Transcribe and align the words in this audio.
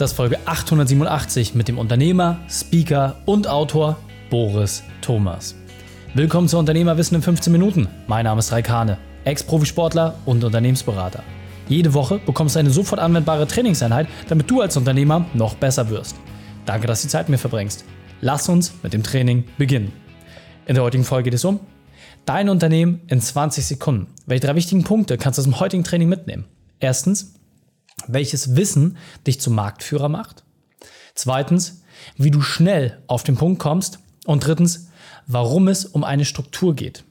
Das 0.00 0.12
ist 0.12 0.16
Folge 0.16 0.38
887 0.46 1.54
mit 1.54 1.68
dem 1.68 1.76
Unternehmer, 1.76 2.38
Speaker 2.48 3.16
und 3.26 3.46
Autor 3.46 3.98
Boris 4.30 4.82
Thomas. 5.02 5.54
Willkommen 6.14 6.48
zu 6.48 6.56
Unternehmerwissen 6.56 7.16
in 7.16 7.22
15 7.22 7.52
Minuten. 7.52 7.86
Mein 8.06 8.24
Name 8.24 8.38
ist 8.38 8.50
Raikane, 8.50 8.96
Ex-Profisportler 9.24 10.14
und 10.24 10.42
Unternehmensberater. 10.42 11.22
Jede 11.68 11.92
Woche 11.92 12.18
bekommst 12.18 12.54
du 12.54 12.60
eine 12.60 12.70
sofort 12.70 12.98
anwendbare 12.98 13.46
Trainingseinheit, 13.46 14.08
damit 14.30 14.50
du 14.50 14.62
als 14.62 14.74
Unternehmer 14.78 15.26
noch 15.34 15.54
besser 15.56 15.90
wirst. 15.90 16.16
Danke, 16.64 16.86
dass 16.86 17.02
du 17.02 17.08
die 17.08 17.12
Zeit 17.12 17.28
mit 17.28 17.32
mir 17.32 17.38
verbringst. 17.38 17.84
Lass 18.22 18.48
uns 18.48 18.72
mit 18.82 18.94
dem 18.94 19.02
Training 19.02 19.44
beginnen. 19.58 19.92
In 20.64 20.76
der 20.76 20.84
heutigen 20.84 21.04
Folge 21.04 21.24
geht 21.24 21.34
es 21.34 21.44
um 21.44 21.60
dein 22.24 22.48
Unternehmen 22.48 23.02
in 23.08 23.20
20 23.20 23.66
Sekunden. 23.66 24.06
Welche 24.24 24.46
drei 24.46 24.54
wichtigen 24.54 24.82
Punkte 24.82 25.18
kannst 25.18 25.36
du 25.36 25.42
aus 25.42 25.44
dem 25.44 25.60
heutigen 25.60 25.84
Training 25.84 26.08
mitnehmen? 26.08 26.46
Erstens, 26.78 27.34
welches 28.08 28.56
Wissen 28.56 28.96
dich 29.26 29.40
zum 29.40 29.54
Marktführer 29.54 30.08
macht. 30.08 30.44
Zweitens, 31.14 31.82
wie 32.16 32.30
du 32.30 32.40
schnell 32.40 32.98
auf 33.06 33.22
den 33.22 33.36
Punkt 33.36 33.60
kommst. 33.60 33.98
Und 34.26 34.46
drittens, 34.46 34.88
warum 35.26 35.68
es 35.68 35.84
um 35.84 36.04
eine 36.04 36.24
Struktur 36.24 36.74
geht. 36.74 37.04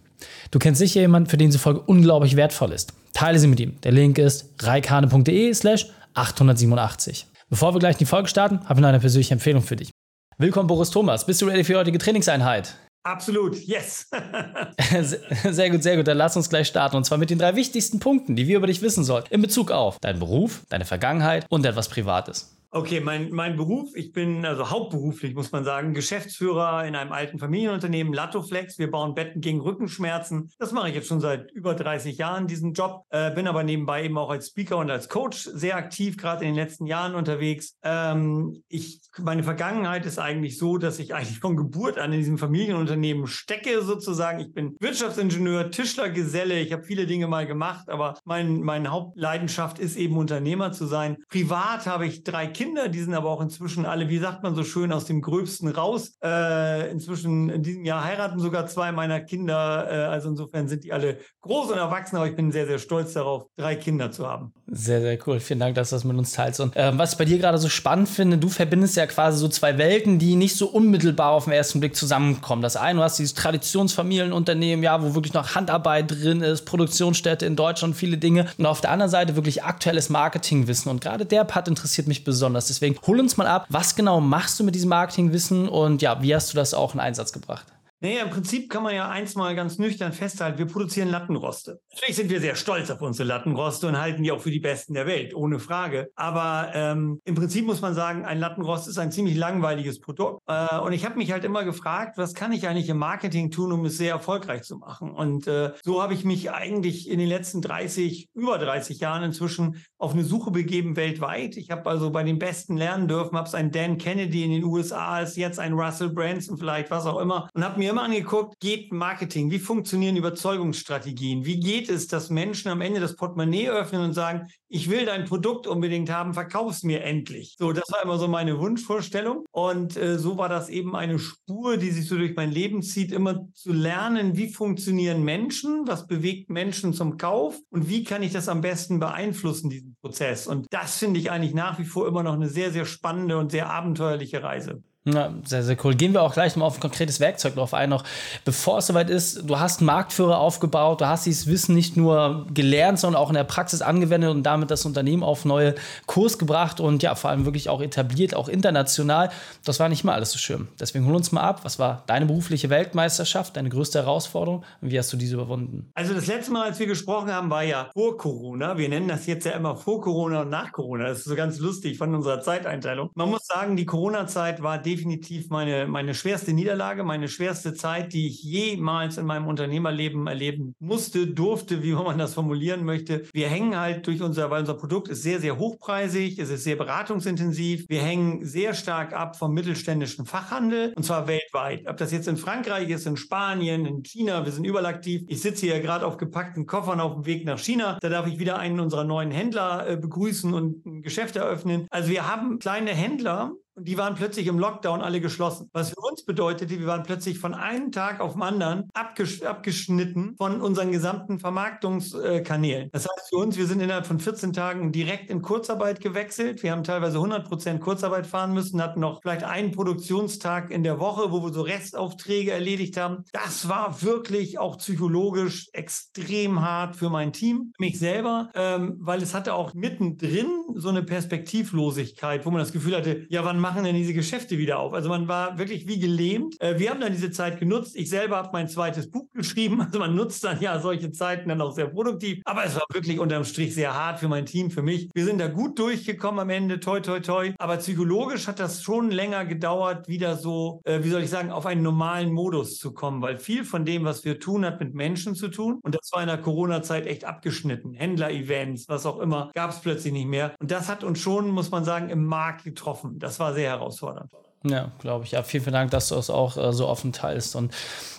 Du 0.52 0.60
kennst 0.60 0.80
sicher 0.80 1.02
jemanden, 1.02 1.30
für 1.30 1.38
den 1.38 1.50
diese 1.50 1.60
Folge 1.60 1.82
unglaublich 1.82 2.36
wertvoll 2.36 2.72
ist. 2.72 2.94
Teile 3.14 3.40
sie 3.40 3.48
mit 3.48 3.60
ihm. 3.60 3.80
Der 3.82 3.92
Link 3.92 4.18
ist 4.18 4.50
reikane.de 4.60 5.54
slash 5.54 5.88
887. 6.14 7.28
Bevor 7.50 7.74
wir 7.74 7.80
gleich 7.80 7.96
in 7.96 8.00
die 8.00 8.06
Folge 8.06 8.30
starten, 8.30 8.62
habe 8.66 8.76
ich 8.76 8.82
noch 8.82 8.90
eine 8.90 9.00
persönliche 9.00 9.34
Empfehlung 9.34 9.64
für 9.64 9.76
dich. 9.76 9.90
Willkommen, 10.38 10.68
Boris 10.68 10.92
Thomas. 10.92 11.26
Bist 11.26 11.42
du 11.42 11.46
ready 11.46 11.64
für 11.64 11.74
die 11.74 11.80
heutige 11.80 11.98
Trainingseinheit? 11.98 12.76
Absolut, 13.04 13.56
yes. 13.66 14.10
sehr 15.52 15.70
gut, 15.70 15.84
sehr 15.84 15.98
gut. 15.98 16.08
Dann 16.08 16.18
lass 16.18 16.36
uns 16.36 16.50
gleich 16.50 16.68
starten. 16.68 16.98
Und 16.98 17.06
zwar 17.06 17.18
mit 17.18 17.30
den 17.30 17.40
drei 17.40 17.56
wichtigsten 17.56 18.00
Punkten, 18.00 18.36
die 18.36 18.48
wir 18.48 18.58
über 18.58 18.68
dich 18.68 18.82
wissen 18.82 19.04
sollten. 19.04 19.34
In 19.34 19.42
Bezug 19.42 19.72
auf 19.72 20.00
deinen 20.00 20.20
Beruf, 20.20 20.64
deine 20.70 20.86
Vergangenheit 20.86 21.46
und 21.50 21.66
etwas 21.66 21.90
Privates. 21.90 22.59
Okay, 22.72 23.00
mein, 23.00 23.32
mein 23.32 23.58
Beruf, 23.58 23.96
ich 23.96 24.12
bin 24.12 24.46
also 24.46 24.70
hauptberuflich, 24.70 25.34
muss 25.34 25.52
man 25.52 25.64
sagen, 25.64 25.96
Geschäftsführer 25.96 26.86
in 26.86 26.96
einem 26.96 27.12
alten 27.12 27.40
Familienunternehmen, 27.40 28.14
Latoflex. 28.14 28.78
Wir 28.78 28.92
bauen 28.92 29.16
Betten 29.16 29.42
gegen 29.42 29.60
Rückenschmerzen. 29.60 30.52
Das 30.60 30.72
mache 30.72 30.90
ich 30.90 30.96
jetzt 30.96 31.08
schon 31.08 31.20
seit 31.20 31.50
über 31.52 31.74
30 31.74 32.20
Jahren, 32.20 32.46
diesen 32.46 32.74
Job. 32.74 33.06
Äh, 33.10 33.34
bin 33.34 33.48
aber 33.48 33.64
nebenbei 33.64 34.04
eben 34.04 34.20
auch 34.20 34.30
als 34.30 34.50
Speaker 34.50 34.78
und 34.78 34.92
als 34.92 35.10
Coach 35.10 35.50
sehr 35.52 35.78
aktiv, 35.78 36.16
gerade 36.16 36.46
in 36.46 36.52
den 36.52 36.64
letzten 36.64 36.86
Jahren 36.86 37.16
unterwegs. 37.16 37.76
Ähm, 37.82 38.62
ich, 38.68 39.02
meine 39.18 39.42
Vergangenheit 39.42 40.06
ist 40.06 40.20
eigentlich 40.20 40.60
so, 40.60 40.78
dass 40.78 41.00
ich 41.00 41.16
eigentlich 41.16 41.40
von 41.40 41.58
Geburt 41.58 41.98
an 41.98 42.14
in 42.14 42.20
diesem 42.20 42.38
Familienunternehmen 42.38 43.26
stecke, 43.26 43.82
sozusagen. 43.82 44.42
Ich 44.42 44.54
bin 44.54 44.76
Wirtschaftsingenieur, 44.80 45.72
Tischler, 45.72 46.12
Geselle. 46.12 46.60
Ich 46.60 46.72
habe 46.72 46.84
viele 46.84 47.08
Dinge 47.08 47.26
mal 47.26 47.48
gemacht, 47.48 47.90
aber 47.90 48.20
mein, 48.26 48.62
meine 48.62 48.90
Hauptleidenschaft 48.90 49.80
ist 49.80 49.98
eben 49.98 50.18
Unternehmer 50.18 50.72
zu 50.72 50.86
sein. 50.86 51.18
Privat 51.30 51.88
habe 51.88 52.06
ich 52.06 52.24
drei 52.24 52.46
Kinder. 52.46 52.59
Kinder, 52.60 52.90
die 52.90 53.00
sind 53.00 53.14
aber 53.14 53.30
auch 53.30 53.40
inzwischen 53.40 53.86
alle, 53.86 54.10
wie 54.10 54.18
sagt 54.18 54.44
man 54.44 54.54
so 54.54 54.66
schön, 54.66 54.92
aus 54.92 55.06
dem 55.06 55.22
Gröbsten 55.22 55.70
raus. 55.70 56.18
Äh, 56.22 56.92
inzwischen 56.92 57.50
in 57.50 57.64
diesem 57.64 57.86
Jahr 57.86 58.04
heiraten 58.04 58.38
sogar 58.38 58.68
zwei 58.68 58.92
meiner 58.92 59.22
Kinder. 59.22 59.88
Äh, 59.90 59.96
also 60.12 60.28
insofern 60.28 60.68
sind 60.68 60.84
die 60.84 60.92
alle 60.92 61.20
groß 61.40 61.72
und 61.72 61.78
erwachsen, 61.78 62.18
aber 62.18 62.28
ich 62.28 62.36
bin 62.36 62.52
sehr, 62.52 62.68
sehr 62.68 62.78
stolz 62.78 63.14
darauf, 63.14 63.46
drei 63.56 63.78
Kinder 63.78 64.12
zu 64.12 64.28
haben. 64.28 64.52
Sehr, 64.68 65.00
sehr 65.00 65.18
cool. 65.26 65.40
Vielen 65.40 65.62
Dank, 65.62 65.76
dass 65.76 65.92
du 65.92 65.96
das 65.96 66.04
mit 66.04 66.18
uns 66.18 66.34
teilst. 66.34 66.60
Und 66.60 66.76
äh, 66.76 66.92
was 66.98 67.14
ich 67.14 67.18
bei 67.18 67.24
dir 67.24 67.38
gerade 67.38 67.58
so 67.60 67.70
spannend 67.70 68.10
finde, 68.10 68.38
du 68.38 68.50
verbindest 68.50 68.98
ja 68.98 69.08
quasi 69.08 69.38
so 69.40 69.48
zwei 69.48 69.78
Welten, 69.78 70.20
die 70.20 70.36
nicht 70.36 70.58
so 70.58 70.68
unmittelbar 70.68 71.32
auf 71.32 71.46
den 71.46 71.54
ersten 71.54 71.80
Blick 71.80 71.96
zusammenkommen. 71.96 72.62
Das 72.62 72.76
eine, 72.76 73.00
du 73.00 73.04
hast 73.04 73.20
dieses 73.20 73.36
Traditionsfamilienunternehmen, 73.36 74.84
ja, 74.84 75.02
wo 75.02 75.16
wirklich 75.16 75.34
noch 75.34 75.56
Handarbeit 75.56 76.12
drin 76.12 76.42
ist, 76.42 76.66
Produktionsstätte 76.66 77.46
in 77.46 77.56
Deutschland, 77.56 77.96
viele 77.96 78.18
Dinge. 78.18 78.48
Und 78.58 78.66
auf 78.66 78.82
der 78.82 78.92
anderen 78.92 79.10
Seite 79.10 79.38
wirklich 79.38 79.64
aktuelles 79.64 80.10
Marketingwissen. 80.10 80.92
Und 80.92 81.00
gerade 81.00 81.26
der 81.26 81.46
Part 81.46 81.70
interessiert 81.70 82.08
mich 82.10 82.26
besonders 82.26 82.49
besonders. 82.50 82.68
Deswegen 82.68 82.96
hol 83.06 83.20
uns 83.20 83.38
mal 83.38 83.48
ab, 83.48 83.66
was 83.70 83.96
genau 83.96 84.20
machst 84.20 84.60
du 84.60 84.64
mit 84.64 84.76
diesem 84.76 84.90
Marketingwissen 84.90 85.70
und 85.70 86.02
ja, 86.02 86.22
wie 86.22 86.34
hast 86.34 86.52
du 86.52 86.58
das 86.58 86.74
auch 86.74 86.94
in 86.94 87.00
Einsatz 87.00 87.32
gebracht? 87.32 87.66
Naja, 88.02 88.24
im 88.24 88.30
Prinzip 88.30 88.70
kann 88.70 88.84
man 88.84 88.96
ja 88.96 89.10
eins 89.10 89.36
mal 89.36 89.54
ganz 89.56 89.78
nüchtern 89.78 90.14
festhalten, 90.14 90.58
wir 90.58 90.68
produzieren 90.68 91.10
Lattenroste. 91.10 91.82
Natürlich 91.92 92.16
sind 92.16 92.30
wir 92.30 92.40
sehr 92.40 92.56
stolz 92.56 92.90
auf 92.90 93.02
unsere 93.02 93.28
Lattenroste 93.28 93.88
und 93.88 94.00
halten 94.00 94.24
die 94.24 94.32
auch 94.32 94.40
für 94.40 94.52
die 94.52 94.62
besten 94.62 94.94
der 94.94 95.06
Welt, 95.06 95.36
ohne 95.36 95.60
Frage. 95.60 96.10
Aber 96.16 96.72
ähm, 96.74 97.20
im 97.26 97.36
Prinzip 97.36 97.66
muss 97.66 97.82
man 97.82 97.94
sagen, 97.94 98.24
ein 98.24 98.40
Lattenrost 98.40 98.88
ist 98.88 99.00
ein 99.00 99.12
ziemlich 99.12 99.36
langweiliges 99.36 100.00
Produkt. 100.00 100.42
Äh, 100.48 100.80
und 100.80 100.94
ich 100.94 101.04
habe 101.04 101.18
mich 101.18 101.34
halt 101.34 101.44
immer 101.44 101.66
gefragt, 101.66 102.18
was 102.18 102.34
kann 102.34 102.54
ich 102.54 102.70
eigentlich 102.70 102.88
im 102.88 102.98
Marketing 102.98 103.52
tun, 103.52 103.74
um 103.74 103.84
es 103.84 103.98
sehr 103.98 104.14
erfolgreich 104.14 104.62
zu 104.62 104.78
machen? 104.78 105.12
Und 105.12 105.48
äh, 105.48 105.74
so 105.84 106.02
habe 106.02 106.14
ich 106.14 106.24
mich 106.24 106.52
eigentlich 106.52 107.10
in 107.10 107.20
den 107.20 107.28
letzten 107.28 107.62
30, 107.62 108.30
über 108.34 108.58
30 108.60 109.02
Jahren 109.02 109.24
inzwischen 109.24 109.84
auf 109.98 110.14
eine 110.14 110.24
Suche 110.24 110.52
begeben 110.52 110.96
weltweit. 110.96 111.58
Ich 111.58 111.70
habe 111.70 111.90
also 111.90 112.12
bei 112.12 112.24
den 112.24 112.40
Besten 112.40 112.78
lernen 112.78 113.10
dürfen, 113.10 113.38
habe 113.38 113.48
es 113.50 113.56
einen 113.56 113.72
Dan 113.72 113.98
Kennedy 113.98 114.46
in 114.46 114.52
den 114.52 114.64
USA, 114.64 115.20
ist 115.20 115.36
jetzt 115.36 115.60
ein 115.60 115.74
Russell 115.74 116.12
Branson 116.12 116.58
vielleicht, 116.58 116.92
was 116.92 117.06
auch 117.06 117.20
immer, 117.20 117.50
und 117.54 117.66
habe 117.66 117.78
mir 117.78 117.89
immer 117.90 118.04
angeguckt, 118.04 118.60
geht 118.60 118.92
Marketing, 118.94 119.52
wie 119.52 119.60
funktionieren 119.60 120.16
Überzeugungsstrategien, 120.16 121.46
wie 121.46 121.60
geht 121.60 121.90
es, 121.90 122.08
dass 122.08 122.30
Menschen 122.30 122.70
am 122.70 122.82
Ende 122.82 123.00
das 123.00 123.16
Portemonnaie 123.16 123.70
öffnen 123.70 124.04
und 124.04 124.14
sagen, 124.14 124.48
ich 124.68 124.90
will 124.90 125.06
dein 125.06 125.26
Produkt 125.26 125.66
unbedingt 125.66 126.12
haben, 126.12 126.34
verkauf 126.34 126.72
es 126.72 126.84
mir 126.84 127.04
endlich. 127.04 127.56
So, 127.58 127.74
das 127.74 127.92
war 127.92 128.04
immer 128.04 128.20
so 128.20 128.28
meine 128.28 128.60
Wunschvorstellung 128.60 129.46
und 129.52 129.98
äh, 129.98 130.20
so 130.20 130.38
war 130.38 130.48
das 130.48 130.70
eben 130.70 130.96
eine 130.96 131.18
Spur, 131.18 131.78
die 131.78 131.90
sich 131.90 132.08
so 132.08 132.18
durch 132.18 132.36
mein 132.36 132.52
Leben 132.52 132.84
zieht, 132.84 133.12
immer 133.12 133.48
zu 133.54 133.74
lernen, 133.74 134.38
wie 134.38 134.50
funktionieren 134.50 135.24
Menschen, 135.24 135.88
was 135.88 136.06
bewegt 136.06 136.50
Menschen 136.50 136.94
zum 136.94 137.18
Kauf 137.18 137.60
und 137.72 137.90
wie 137.90 138.04
kann 138.04 138.22
ich 138.22 138.32
das 138.32 138.48
am 138.48 138.62
besten 138.62 139.00
beeinflussen, 139.00 139.70
diesen 139.70 139.96
Prozess. 140.02 140.46
Und 140.48 140.68
das 140.70 140.98
finde 140.98 141.20
ich 141.20 141.32
eigentlich 141.32 141.56
nach 141.56 141.80
wie 141.80 141.86
vor 141.86 142.08
immer 142.08 142.24
noch 142.24 142.34
eine 142.34 142.48
sehr, 142.48 142.72
sehr 142.72 142.86
spannende 142.86 143.38
und 143.38 143.52
sehr 143.52 143.70
abenteuerliche 143.70 144.44
Reise. 144.44 144.84
Ja, 145.14 145.34
sehr, 145.46 145.64
sehr 145.64 145.78
cool. 145.84 145.96
Gehen 145.96 146.14
wir 146.14 146.22
auch 146.22 146.34
gleich 146.34 146.56
mal 146.56 146.66
auf 146.66 146.78
ein 146.78 146.80
konkretes 146.80 147.20
Werkzeug 147.20 147.56
drauf 147.56 147.74
ein, 147.74 147.90
noch 147.90 148.04
bevor 148.46 148.80
es 148.80 148.88
soweit 148.88 149.10
ist. 149.10 149.50
Du 149.50 149.60
hast 149.60 149.80
einen 149.80 149.88
Marktführer 149.88 150.40
aufgebaut, 150.40 151.02
du 151.02 151.08
hast 151.08 151.26
dieses 151.26 151.48
Wissen 151.48 151.76
nicht 151.76 151.98
nur 151.98 152.46
gelernt, 152.54 153.00
sondern 153.00 153.22
auch 153.22 153.30
in 153.30 153.36
der 153.36 153.44
Praxis 153.44 153.82
angewendet 153.82 154.30
und 154.32 154.44
damit 154.44 154.72
das 154.72 154.86
Unternehmen 154.86 155.24
auf 155.24 155.46
neue 155.46 155.76
Kurs 156.06 156.38
gebracht 156.38 156.80
und 156.80 157.04
ja, 157.04 157.16
vor 157.16 157.30
allem 157.30 157.46
wirklich 157.46 157.70
auch 157.70 157.82
etabliert, 157.82 158.36
auch 158.36 158.50
international. 158.50 159.30
Das 159.66 159.80
war 159.80 159.90
nicht 159.90 160.04
mal 160.04 160.14
alles 160.14 160.32
so 160.32 160.38
schön. 160.38 160.68
Deswegen 160.80 161.06
hol 161.06 161.16
uns 161.16 161.32
mal 161.32 161.42
ab. 161.42 161.62
Was 161.64 161.80
war 161.80 162.04
deine 162.08 162.26
berufliche 162.26 162.70
Weltmeisterschaft, 162.70 163.58
deine 163.58 163.70
größte 163.70 164.00
Herausforderung 164.00 164.64
und 164.82 164.92
wie 164.92 165.00
hast 165.00 165.12
du 165.12 165.18
diese 165.18 165.36
überwunden? 165.36 165.92
Also 165.96 166.14
das 166.14 166.28
letzte 166.28 166.52
Mal, 166.52 166.66
als 166.66 166.80
wir 166.80 166.88
gesprochen 166.88 167.32
haben, 167.32 167.50
war 167.50 167.64
ja 167.64 167.90
vor 167.94 168.18
Corona. 168.18 168.78
Wir 168.78 168.90
nennen 168.90 169.08
das 169.08 169.26
jetzt 169.26 169.46
ja 169.46 169.54
immer 169.54 169.76
vor 169.76 170.02
Corona 170.02 170.42
und 170.42 170.50
nach 170.50 170.72
Corona. 170.72 171.06
Das 171.06 171.20
ist 171.20 171.26
so 171.26 171.36
ganz 171.36 171.60
lustig 171.60 171.98
von 171.98 172.14
unserer 172.14 172.42
Zeiteinteilung. 172.42 173.10
Man 173.16 173.30
muss 173.30 173.46
sagen, 173.46 173.76
die 173.76 173.86
Corona-Zeit 173.86 174.62
war 174.62 174.78
definitiv 174.78 174.99
definitiv 175.00 175.50
meine, 175.50 175.88
meine 175.88 176.14
schwerste 176.14 176.52
Niederlage, 176.52 177.04
meine 177.04 177.30
schwerste 177.30 177.74
Zeit, 177.74 178.12
die 178.12 178.28
ich 178.28 178.44
jemals 178.44 179.18
in 179.18 179.26
meinem 179.26 179.48
Unternehmerleben 179.48 180.28
erleben 180.28 180.76
musste, 180.80 181.28
durfte, 181.28 181.84
wie 181.84 181.94
man 181.94 182.18
das 182.18 182.34
formulieren 182.34 182.84
möchte. 182.84 183.24
Wir 183.34 183.48
hängen 183.48 183.80
halt 183.80 184.06
durch 184.08 184.22
unser, 184.22 184.50
weil 184.50 184.62
unser 184.62 184.74
Produkt 184.74 185.08
ist 185.08 185.24
sehr, 185.24 185.40
sehr 185.40 185.58
hochpreisig, 185.58 186.38
es 186.38 186.50
ist 186.50 186.66
sehr 186.66 186.76
beratungsintensiv. 186.76 187.86
Wir 187.88 188.02
hängen 188.02 188.44
sehr 188.46 188.74
stark 188.74 189.14
ab 189.14 189.38
vom 189.38 189.54
mittelständischen 189.54 190.26
Fachhandel 190.26 190.92
und 190.96 191.04
zwar 191.04 191.28
weltweit. 191.28 191.88
Ob 191.88 191.96
das 191.96 192.12
jetzt 192.12 192.28
in 192.28 192.36
Frankreich 192.38 192.90
ist, 192.90 193.08
in 193.08 193.16
Spanien, 193.16 193.86
in 193.86 194.04
China, 194.04 194.44
wir 194.44 194.52
sind 194.52 194.66
überall 194.66 194.86
aktiv. 194.86 195.24
Ich 195.30 195.42
sitze 195.42 195.66
hier 195.66 195.80
gerade 195.80 196.06
auf 196.06 196.18
gepackten 196.18 196.66
Koffern 196.66 197.00
auf 197.00 197.14
dem 197.14 197.26
Weg 197.26 197.46
nach 197.46 197.60
China. 197.60 197.98
Da 198.02 198.10
darf 198.10 198.28
ich 198.28 198.40
wieder 198.40 198.60
einen 198.60 198.82
unserer 198.82 199.06
neuen 199.06 199.32
Händler 199.32 199.88
äh, 199.88 199.96
begrüßen 199.96 200.54
und 200.54 200.86
ein 200.86 201.02
Geschäft 201.04 201.38
eröffnen. 201.38 201.88
Also 201.90 202.10
wir 202.10 202.28
haben 202.28 202.60
kleine 202.60 202.92
Händler, 202.92 203.54
und 203.80 203.88
die 203.88 203.98
waren 203.98 204.16
plötzlich 204.16 204.48
im 204.48 204.60
Lockdown 204.60 205.02
alle 205.02 205.22
geschlossen. 205.22 205.70
Was 205.72 205.92
für 205.92 206.02
uns 206.02 206.26
bedeutete, 206.26 206.80
wir 206.80 206.88
waren 206.88 207.04
plötzlich 207.04 207.40
von 207.40 207.54
einem 207.54 207.92
Tag 207.92 208.20
auf 208.20 208.34
den 208.34 208.42
anderen 208.42 208.90
abgesch 208.94 209.42
abgeschnitten 209.44 210.36
von 210.38 210.62
unseren 210.62 210.92
gesamten 210.92 211.40
Vermarktungskanälen. 211.40 212.90
Das 212.92 213.04
heißt 213.04 213.30
für 213.30 213.38
uns, 213.38 213.58
wir 213.58 213.68
sind 213.68 213.80
innerhalb 213.80 214.06
von 214.06 214.20
14 214.20 214.52
Tagen 214.52 214.92
direkt 214.92 215.30
in 215.30 215.42
Kurzarbeit 215.42 216.02
gewechselt. 216.02 216.62
Wir 216.62 216.72
haben 216.72 216.84
teilweise 216.84 217.18
100 217.18 217.48
Prozent 217.48 217.80
Kurzarbeit 217.80 218.28
fahren 218.28 218.54
müssen, 218.54 218.82
hatten 218.82 219.00
noch 219.00 219.22
vielleicht 219.22 219.44
einen 219.44 219.72
Produktionstag 219.72 220.72
in 220.72 220.84
der 220.84 221.00
Woche, 221.00 221.32
wo 221.32 221.42
wir 221.42 221.54
so 221.54 221.62
Restaufträge 221.62 222.52
erledigt 222.52 222.98
haben. 222.98 223.24
Das 223.32 223.70
war 223.70 224.02
wirklich 224.02 224.60
auch 224.60 224.78
psychologisch 224.78 225.70
extrem 225.72 226.62
hart 226.62 226.98
für 226.98 227.10
mein 227.10 227.32
Team, 227.32 227.72
mich 227.80 227.98
selber, 227.98 228.50
ähm, 228.56 228.98
weil 229.00 229.22
es 229.22 229.34
hatte 229.34 229.54
auch 229.54 229.74
mittendrin 229.74 230.48
so 230.76 230.90
eine 230.90 231.04
Perspektivlosigkeit, 231.04 232.46
wo 232.46 232.52
man 232.52 232.60
das 232.60 232.74
Gefühl 232.74 232.98
hatte, 232.98 233.26
ja, 233.30 233.46
wann 233.46 233.60
machen 233.70 233.84
denn 233.84 233.96
diese 233.96 234.16
Geschäfte 234.16 234.58
wieder 234.58 234.80
auf? 234.80 234.94
Also 234.94 235.10
man 235.10 235.28
war 235.28 235.60
wirklich 235.60 235.88
wie 235.88 236.00
gelähmt. 236.00 236.60
Äh, 236.60 236.80
wir 236.80 236.90
haben 236.90 237.00
dann 237.00 237.12
diese 237.12 237.30
Zeit 237.30 237.60
genutzt. 237.60 237.96
Ich 237.96 238.10
selber 238.10 238.38
habe 238.38 238.50
mein 238.52 238.68
zweites 238.68 239.10
Buch 239.10 239.30
geschrieben. 239.34 239.80
Also 239.90 239.98
man 239.98 240.14
nutzt 240.16 240.44
dann 240.44 240.62
ja 240.62 240.80
solche 240.80 241.12
Zeiten 241.12 241.50
dann 241.50 241.62
auch 241.62 241.72
sehr 241.72 241.88
produktiv. 241.88 242.42
Aber 242.46 242.64
es 242.64 242.76
war 242.76 242.84
wirklich 242.94 243.20
unterm 243.20 243.44
Strich 243.44 243.74
sehr 243.74 243.96
hart 243.96 244.20
für 244.20 244.28
mein 244.28 244.46
Team, 244.46 244.70
für 244.70 244.84
mich. 244.84 245.10
Wir 245.16 245.26
sind 245.26 245.40
da 245.40 245.48
gut 245.48 245.80
durchgekommen 245.80 246.40
am 246.40 246.50
Ende, 246.52 246.80
toi, 246.80 247.00
toi, 247.00 247.20
toi. 247.20 247.54
Aber 247.58 247.78
psychologisch 247.78 248.48
hat 248.48 248.60
das 248.60 248.84
schon 248.84 249.10
länger 249.10 249.46
gedauert, 249.46 250.08
wieder 250.08 250.36
so, 250.36 250.82
äh, 250.84 251.04
wie 251.04 251.10
soll 251.10 251.24
ich 251.24 251.32
sagen, 251.32 251.50
auf 251.50 251.66
einen 251.66 251.82
normalen 251.82 252.32
Modus 252.32 252.78
zu 252.78 252.94
kommen, 252.94 253.22
weil 253.24 253.40
viel 253.40 253.64
von 253.64 253.84
dem, 253.84 254.04
was 254.04 254.26
wir 254.26 254.40
tun, 254.40 254.64
hat 254.64 254.80
mit 254.80 254.94
Menschen 254.94 255.34
zu 255.34 255.48
tun. 255.48 255.80
Und 255.82 255.96
das 255.96 256.12
war 256.12 256.22
in 256.22 256.28
der 256.28 256.38
Corona-Zeit 256.38 257.08
echt 257.08 257.26
abgeschnitten. 257.26 257.94
Händler-Events, 257.94 258.88
was 258.90 259.08
auch 259.08 259.20
immer, 259.20 259.50
gab 259.56 259.72
es 259.72 259.80
plötzlich 259.80 260.14
nicht 260.14 260.28
mehr. 260.28 260.54
Und 260.60 260.70
das 260.70 260.88
hat 260.88 261.04
uns 261.04 261.20
schon, 261.20 261.50
muss 261.50 261.72
man 261.72 261.84
sagen, 261.84 262.10
im 262.10 262.26
Markt 262.26 262.64
getroffen. 262.64 263.18
Das 263.18 263.40
war 263.40 263.54
sehr 263.54 263.59
karriere 263.60 263.80
og 263.80 263.94
sådan. 263.94 264.28
Ja, 264.64 264.92
glaube 265.00 265.24
ich. 265.24 265.32
Ja, 265.32 265.44
vielen, 265.44 265.64
vielen 265.64 265.74
Dank, 265.74 265.92
dass 265.92 266.10
du 266.10 266.16
es 266.16 266.30
auch 266.30 266.58
äh, 266.58 266.74
so 266.74 266.86
offen 266.86 267.14
teilst. 267.14 267.56
Und 267.56 267.74